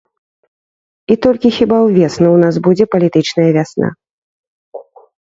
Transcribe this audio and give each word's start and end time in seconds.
І 1.15 1.17
толькі 1.25 1.51
хіба 1.59 1.77
ўвесну 1.85 2.03
ў 2.07 2.33
нас 2.47 2.55
будзе 2.71 2.85
палітычная 2.97 3.49
вясна. 3.61 3.95